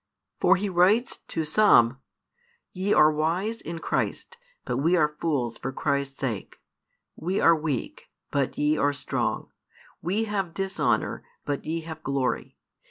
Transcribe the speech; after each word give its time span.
For 0.39 0.55
he 0.55 0.67
writes 0.67 1.17
to 1.27 1.45
some: 1.45 1.99
Ye 2.73 2.91
are 2.91 3.11
wise 3.11 3.61
in 3.61 3.77
Christ, 3.77 4.39
but 4.65 4.77
we 4.77 4.95
are 4.97 5.15
fools 5.19 5.59
for 5.59 5.71
Christ's 5.71 6.17
sake; 6.17 6.59
we 7.15 7.39
are 7.39 7.55
weak, 7.55 8.09
but 8.31 8.57
ye 8.57 8.79
are 8.79 8.93
strong; 8.93 9.51
we 10.01 10.23
have 10.23 10.55
dishonour, 10.55 11.23
but 11.45 11.65
ye 11.65 11.81
have 11.81 12.01
glory. 12.01 12.57